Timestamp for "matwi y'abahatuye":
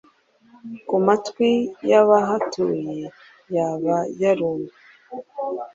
1.05-2.95